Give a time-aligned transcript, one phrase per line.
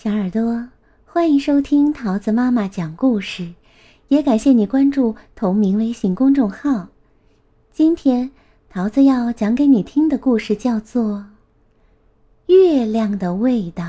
[0.00, 0.68] 小耳朵，
[1.04, 3.52] 欢迎收听桃子妈妈讲故事，
[4.06, 6.86] 也感谢你关注同名微信公众号。
[7.72, 8.30] 今天
[8.70, 11.26] 桃子要讲给你听的故事叫做
[12.54, 13.84] 《月亮的味道》，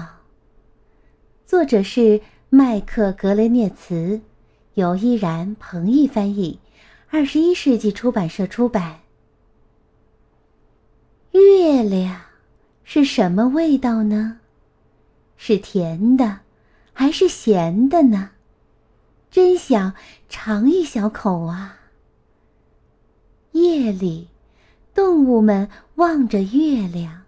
[1.45, 2.19] 作者是
[2.49, 4.19] 麦克格雷涅茨，
[4.73, 6.57] 由依然、彭毅翻译，
[7.11, 9.01] 二十一世纪出版社出版。
[11.33, 12.19] 月亮
[12.83, 14.39] 是什么味道呢？
[15.41, 16.41] 是甜的，
[16.91, 18.31] 还是咸的呢？
[19.31, 19.93] 真想
[20.27, 21.79] 尝一小口啊！
[23.53, 24.27] 夜里，
[24.93, 27.21] 动物们望着月亮，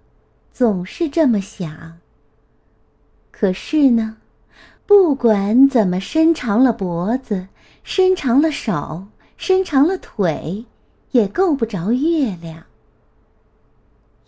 [0.51, 1.99] 总是这么想。
[3.31, 4.17] 可是呢，
[4.85, 7.47] 不管怎么伸长了脖子，
[7.85, 10.65] 伸长了手，伸长了腿，
[11.11, 12.65] 也够不着月亮。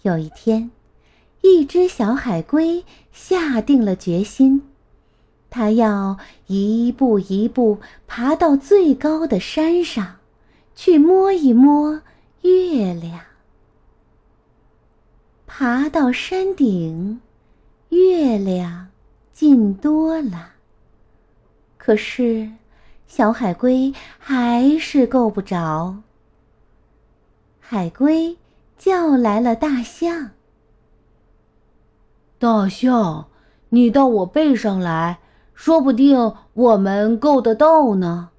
[0.04, 0.72] 有一天。
[1.46, 4.62] 一只小海龟下定了决心，
[5.50, 10.20] 它要一步一步爬到最高的山上，
[10.73, 12.02] 去摸一摸
[12.44, 13.20] 月亮。
[15.45, 17.20] 爬到山顶，
[17.89, 18.88] 月亮
[19.34, 20.54] 近多了，
[21.78, 22.50] 可是
[23.06, 25.98] 小海龟还是够不着。
[27.60, 28.38] 海龟
[28.78, 30.32] 叫来了大象。
[32.44, 33.30] 大象，
[33.69, 35.19] 你到我背上来，
[35.53, 38.31] 说不定我们够得到呢。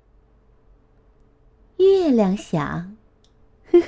[1.78, 2.94] 月亮想，
[3.72, 3.86] 呵呵，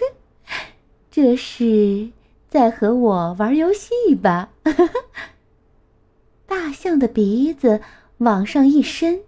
[1.10, 2.12] 这是
[2.48, 4.48] 在和我玩游戏吧？
[6.48, 7.82] 大象的鼻子
[8.16, 9.20] 往上一伸，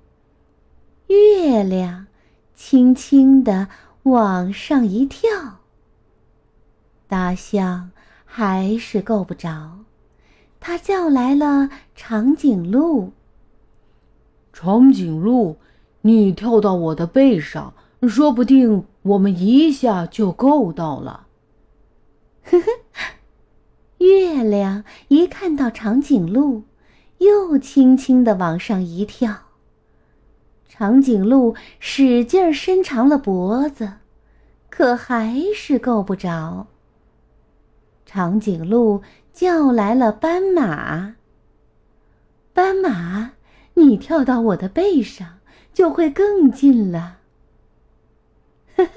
[1.09, 2.07] 月亮
[2.55, 3.69] 轻轻地
[4.05, 5.29] 往上一跳。
[7.07, 7.91] 大象
[8.25, 9.81] 还是够不着。
[10.61, 13.13] 他叫来了长颈鹿。
[14.53, 15.57] 长颈鹿，
[16.03, 17.75] 你跳到我的背上，
[18.09, 21.27] 说不定我们一下就够到了。
[22.43, 22.67] 呵呵，
[23.99, 26.65] 月亮一看到长颈鹿，
[27.19, 29.43] 又轻轻的往上一跳。
[30.69, 33.93] 长颈鹿使劲伸长了脖子，
[34.69, 36.67] 可还是够不着。
[38.05, 39.03] 长颈鹿。
[39.39, 41.15] 叫来了斑马。
[42.53, 43.35] 斑马，
[43.75, 45.39] 你跳到我的背上，
[45.73, 47.19] 就会更近了。
[48.75, 48.91] 呵呵，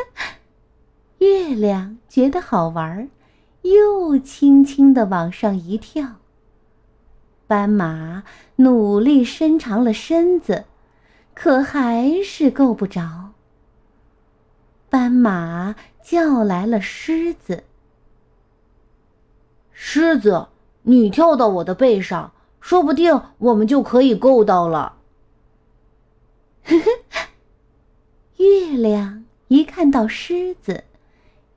[1.19, 3.07] 月亮觉得好玩，
[3.61, 6.15] 又轻轻的往上一跳。
[7.45, 8.23] 斑马
[8.55, 10.65] 努力伸长了身子，
[11.35, 13.33] 可还是够不着。
[14.89, 17.65] 斑马叫来了狮子。
[19.83, 20.45] 狮子，
[20.83, 24.97] 你跳到我的背上，说不定我们就可以够到了。
[26.63, 27.27] 呵呵，
[28.37, 30.83] 月亮一看到狮子，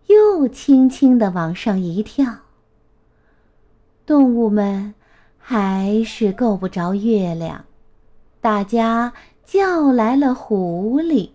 [0.06, 2.38] 又轻轻的往上一跳。
[4.06, 4.94] 动物们
[5.36, 7.66] 还是够不着月亮，
[8.40, 9.12] 大家
[9.44, 11.28] 叫来了狐狸。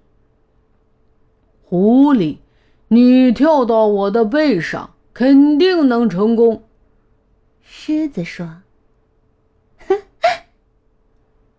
[1.63, 2.39] 狐狸，
[2.88, 6.63] 你跳到我的背上，肯定能成功。
[7.72, 8.63] 狮子说：“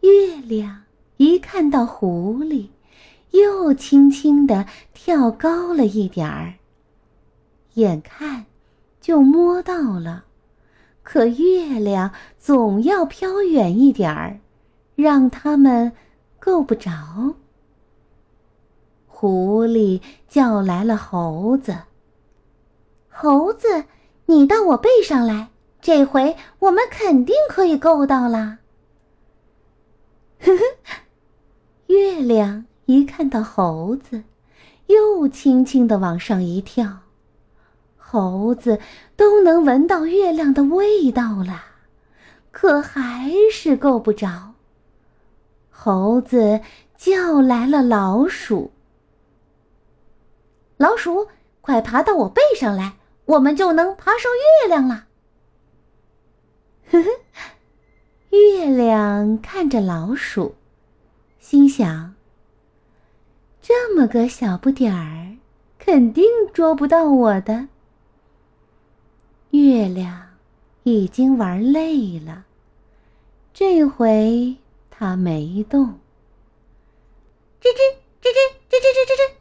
[0.02, 0.82] 月亮
[1.18, 2.66] 一看到狐狸，
[3.30, 6.54] 又轻轻的跳高了一点儿。
[7.74, 8.46] 眼看
[9.00, 10.24] 就摸到了，
[11.04, 14.40] 可月亮总要飘远一点儿，
[14.96, 15.92] 让他们
[16.40, 17.36] 够不着。
[19.06, 21.76] 狐狸叫来了猴子
[23.08, 23.84] ：‘猴子，
[24.26, 25.49] 你到我背上来。’”
[25.82, 28.58] 这回我们肯定可以够到啦！
[30.40, 30.62] 呵呵，
[31.86, 34.22] 月亮一看到猴子，
[34.86, 36.98] 又轻轻的往上一跳。
[37.96, 38.78] 猴子
[39.16, 41.64] 都能闻到月亮的味道了，
[42.50, 44.54] 可还是够不着。
[45.70, 46.60] 猴子
[46.96, 48.70] 叫来了老鼠
[50.76, 51.28] ：“老鼠，
[51.60, 54.30] 快爬到我背上来，我们就能爬上
[54.62, 55.06] 月亮了。”
[56.90, 57.08] 呵呵，
[58.30, 60.56] 月亮看着老鼠，
[61.38, 62.16] 心想：
[63.62, 65.36] 这么个小不点儿，
[65.78, 67.68] 肯定捉不到我的。
[69.50, 70.30] 月亮
[70.82, 72.44] 已经玩累了，
[73.54, 74.56] 这回
[74.90, 76.00] 它没动。
[77.60, 78.38] 吱吱吱吱
[78.68, 79.34] 吱吱吱吱吱，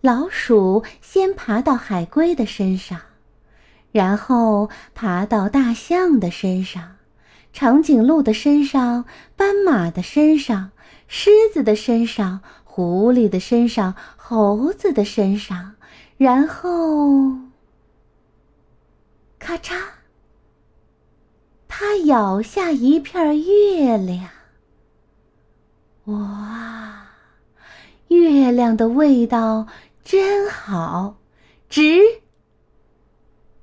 [0.00, 3.00] 老鼠先爬到海龟的身上。
[3.92, 6.96] 然后爬到大象的身上，
[7.52, 9.04] 长颈鹿的身上、
[9.36, 10.70] 斑马的身上、
[11.08, 15.74] 狮子的身上、狐狸的身上、猴子的身上，
[16.16, 17.38] 然后，
[19.38, 19.74] 咔嚓，
[21.66, 24.28] 它咬下一片月亮。
[26.04, 27.06] 哇，
[28.08, 29.66] 月亮的味道
[30.04, 31.16] 真好，
[31.68, 32.00] 值。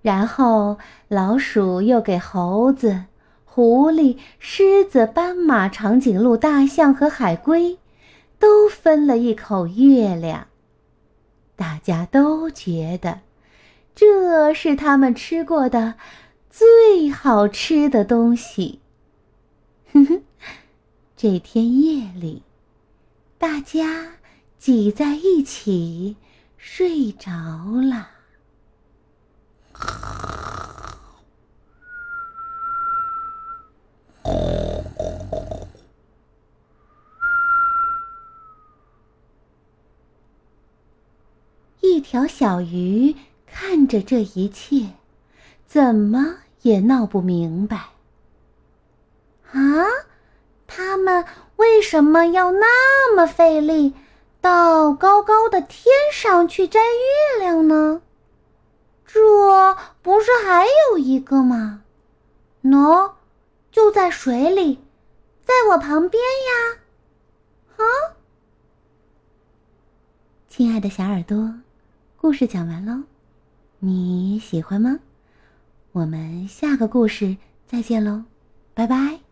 [0.08, 0.78] 然后，
[1.10, 3.04] 老鼠又给猴子、
[3.44, 7.78] 狐狸、狮子、斑马、长颈鹿、大象和海龟，
[8.40, 10.48] 都分了一口月亮。
[11.58, 13.20] 大家都觉得，
[13.94, 15.96] 这是他们吃过的
[16.50, 18.80] 最好吃的东西。
[19.92, 20.22] 哼哼，
[21.18, 22.44] 这天夜里，
[23.38, 24.14] 大家
[24.58, 26.16] 挤在一起
[26.56, 27.30] 睡着
[27.82, 28.12] 了。
[41.82, 44.94] 一条小鱼看着这一切，
[45.66, 47.90] 怎么也闹不明白。
[49.52, 49.60] 啊，
[50.68, 51.26] 他们
[51.58, 53.94] 为什么要那么费力，
[54.40, 58.02] 到高高的天上去摘月亮呢？
[59.06, 61.84] 这不是还有一个吗？
[62.64, 63.16] 喏，
[63.70, 64.80] 就在水里，
[65.44, 67.84] 在我旁边呀！
[67.84, 68.16] 啊，
[70.48, 71.54] 亲爱的小耳朵，
[72.28, 73.04] 故事讲完喽，
[73.80, 75.00] 你喜欢吗？
[75.94, 78.26] 我们下个故事再见喽，
[78.74, 79.27] 拜拜。